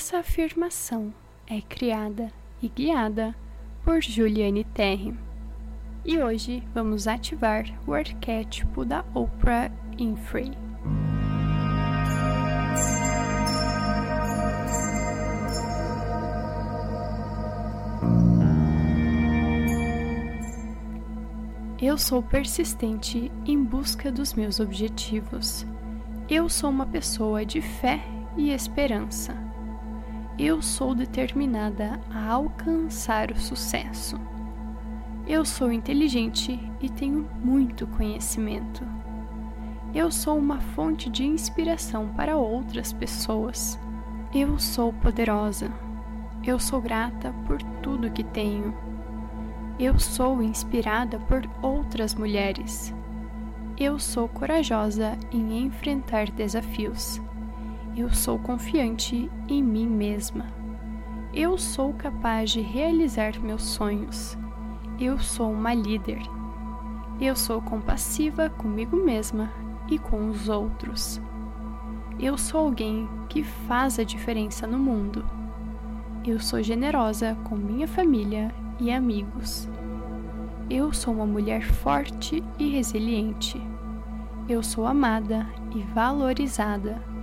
[0.00, 1.12] Essa afirmação
[1.44, 3.34] é criada e guiada
[3.84, 5.12] por Juliane Terry.
[6.04, 10.52] E hoje vamos ativar o arquétipo da Oprah Winfrey.
[21.82, 25.66] Eu sou persistente em busca dos meus objetivos.
[26.30, 28.00] Eu sou uma pessoa de fé
[28.36, 29.47] e esperança.
[30.38, 34.16] Eu sou determinada a alcançar o sucesso.
[35.26, 38.86] Eu sou inteligente e tenho muito conhecimento.
[39.92, 43.76] Eu sou uma fonte de inspiração para outras pessoas.
[44.32, 45.72] Eu sou poderosa.
[46.46, 48.72] Eu sou grata por tudo que tenho.
[49.76, 52.94] Eu sou inspirada por outras mulheres.
[53.76, 57.20] Eu sou corajosa em enfrentar desafios.
[57.98, 60.46] Eu sou confiante em mim mesma.
[61.34, 64.38] Eu sou capaz de realizar meus sonhos.
[65.00, 66.22] Eu sou uma líder.
[67.20, 69.50] Eu sou compassiva comigo mesma
[69.90, 71.20] e com os outros.
[72.20, 75.24] Eu sou alguém que faz a diferença no mundo.
[76.24, 79.68] Eu sou generosa com minha família e amigos.
[80.70, 83.60] Eu sou uma mulher forte e resiliente.
[84.48, 87.17] Eu sou amada e valorizada.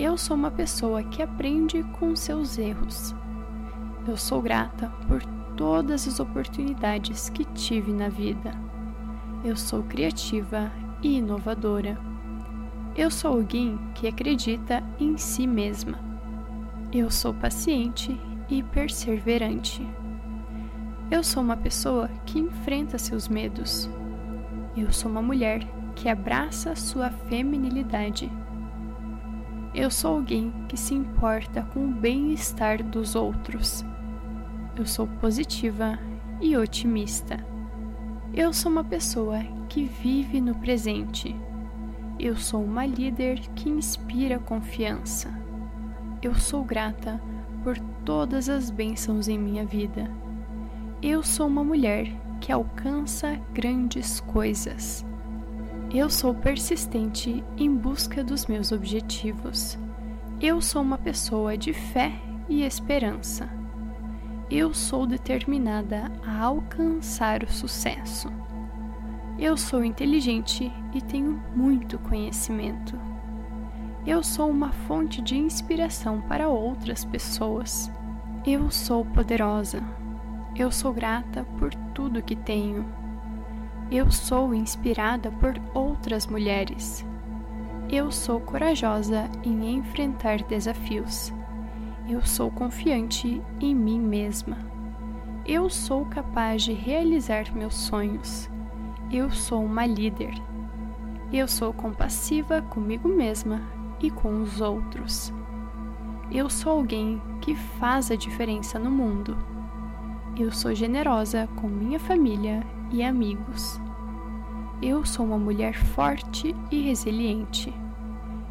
[0.00, 3.14] Eu sou uma pessoa que aprende com seus erros.
[4.08, 5.22] Eu sou grata por
[5.58, 8.50] todas as oportunidades que tive na vida.
[9.44, 11.98] Eu sou criativa e inovadora.
[12.96, 15.98] Eu sou alguém que acredita em si mesma.
[16.90, 19.86] Eu sou paciente e perseverante.
[21.10, 23.90] Eu sou uma pessoa que enfrenta seus medos.
[24.74, 25.60] Eu sou uma mulher
[25.94, 28.32] que abraça sua feminilidade.
[29.72, 33.84] Eu sou alguém que se importa com o bem-estar dos outros.
[34.76, 35.96] Eu sou positiva
[36.40, 37.44] e otimista.
[38.34, 39.38] Eu sou uma pessoa
[39.68, 41.36] que vive no presente.
[42.18, 45.32] Eu sou uma líder que inspira confiança.
[46.20, 47.20] Eu sou grata
[47.62, 50.10] por todas as bênçãos em minha vida.
[51.00, 52.08] Eu sou uma mulher
[52.40, 55.06] que alcança grandes coisas.
[55.92, 59.76] Eu sou persistente em busca dos meus objetivos.
[60.40, 62.12] Eu sou uma pessoa de fé
[62.48, 63.50] e esperança.
[64.48, 68.28] Eu sou determinada a alcançar o sucesso.
[69.36, 72.96] Eu sou inteligente e tenho muito conhecimento.
[74.06, 77.90] Eu sou uma fonte de inspiração para outras pessoas.
[78.46, 79.82] Eu sou poderosa.
[80.54, 82.86] Eu sou grata por tudo que tenho.
[83.90, 87.04] Eu sou inspirada por outras mulheres.
[87.90, 91.32] Eu sou corajosa em enfrentar desafios.
[92.08, 94.58] Eu sou confiante em mim mesma.
[95.44, 98.48] Eu sou capaz de realizar meus sonhos.
[99.10, 100.40] Eu sou uma líder.
[101.32, 103.60] Eu sou compassiva comigo mesma
[104.00, 105.34] e com os outros.
[106.30, 109.36] Eu sou alguém que faz a diferença no mundo.
[110.38, 113.80] Eu sou generosa com minha família e amigos.
[114.82, 117.72] Eu sou uma mulher forte e resiliente.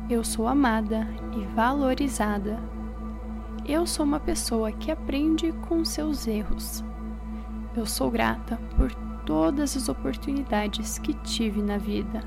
[0.10, 2.60] Eu sou amada e valorizada.
[3.66, 6.84] Eu sou uma pessoa que aprende com seus erros.
[7.76, 8.94] Eu sou grata por
[9.26, 12.24] todas as oportunidades que tive na vida.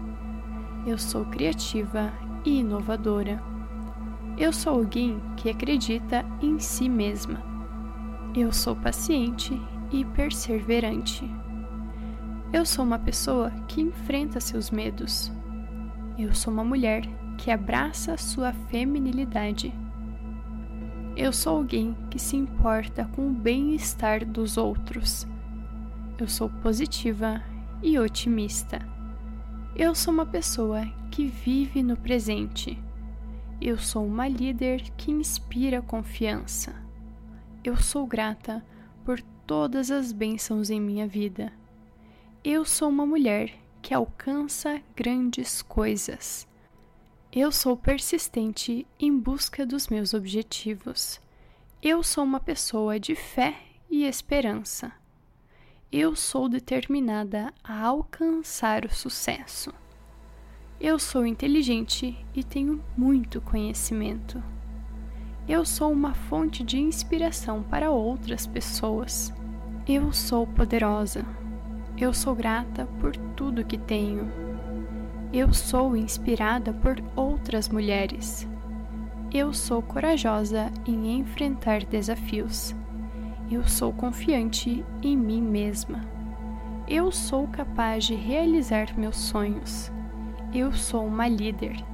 [0.86, 2.12] Eu sou criativa
[2.44, 3.42] e inovadora.
[4.36, 7.42] Eu sou alguém que acredita em si mesma.
[8.34, 11.28] Eu sou paciente e perseverante.
[12.52, 15.32] Eu sou uma pessoa que enfrenta seus medos.
[16.18, 17.02] Eu sou uma mulher
[17.38, 19.72] que abraça sua feminilidade.
[21.16, 25.26] Eu sou alguém que se importa com o bem-estar dos outros.
[26.18, 27.42] Eu sou positiva
[27.82, 28.86] e otimista.
[29.74, 32.78] Eu sou uma pessoa que vive no presente.
[33.62, 36.74] Eu sou uma líder que inspira confiança.
[37.64, 38.62] Eu sou grata
[39.06, 41.50] por todas as bênçãos em minha vida.
[42.44, 46.44] Eu sou uma mulher que alcança grandes coisas.
[47.32, 51.20] Eu sou persistente em busca dos meus objetivos.
[51.80, 53.54] Eu sou uma pessoa de fé
[53.88, 54.90] e esperança.
[55.92, 59.72] Eu sou determinada a alcançar o sucesso.
[60.80, 64.42] Eu sou inteligente e tenho muito conhecimento.
[65.46, 69.32] Eu sou uma fonte de inspiração para outras pessoas.
[69.86, 71.24] Eu sou poderosa.
[72.02, 74.28] Eu sou grata por tudo que tenho.
[75.32, 78.44] Eu sou inspirada por outras mulheres.
[79.32, 82.74] Eu sou corajosa em enfrentar desafios.
[83.48, 86.04] Eu sou confiante em mim mesma.
[86.88, 89.92] Eu sou capaz de realizar meus sonhos.
[90.52, 91.84] Eu sou uma líder.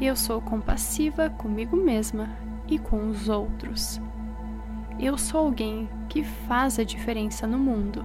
[0.00, 2.30] Eu sou compassiva comigo mesma
[2.66, 4.00] e com os outros.
[4.98, 8.02] Eu sou alguém que faz a diferença no mundo.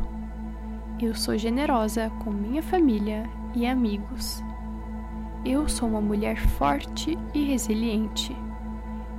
[1.03, 4.41] Eu sou generosa com minha família e amigos.
[5.44, 8.33] Eu sou uma mulher forte e resiliente.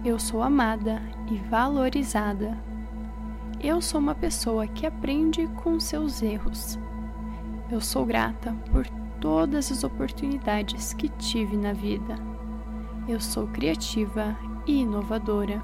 [0.03, 2.59] Eu sou amada e valorizada.
[3.63, 6.79] Eu sou uma pessoa que aprende com seus erros.
[7.71, 8.87] Eu sou grata por
[9.21, 12.15] todas as oportunidades que tive na vida.
[13.07, 14.35] Eu sou criativa
[14.67, 15.63] e inovadora.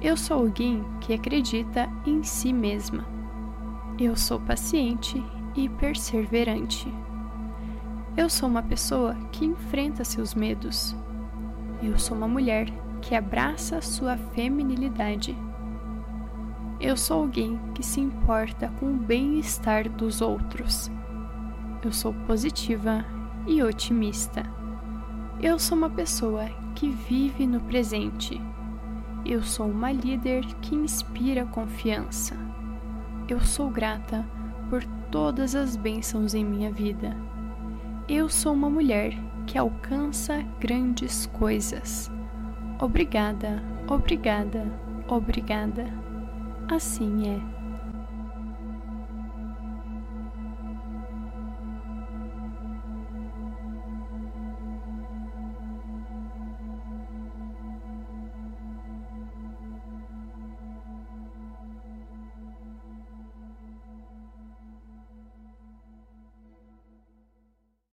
[0.00, 3.15] Eu sou alguém que acredita em si mesma.
[3.98, 6.86] Eu sou paciente e perseverante.
[8.14, 10.94] Eu sou uma pessoa que enfrenta seus medos.
[11.82, 12.68] Eu sou uma mulher
[13.00, 15.34] que abraça sua feminilidade.
[16.78, 20.90] Eu sou alguém que se importa com o bem-estar dos outros.
[21.82, 23.02] Eu sou positiva
[23.46, 24.42] e otimista.
[25.40, 26.44] Eu sou uma pessoa
[26.74, 28.38] que vive no presente.
[29.24, 32.36] Eu sou uma líder que inspira confiança.
[33.28, 34.24] Eu sou grata
[34.70, 37.16] por todas as bênçãos em minha vida.
[38.08, 39.12] Eu sou uma mulher
[39.46, 42.10] que alcança grandes coisas.
[42.80, 44.64] Obrigada, obrigada,
[45.08, 45.86] obrigada.
[46.68, 47.55] Assim é.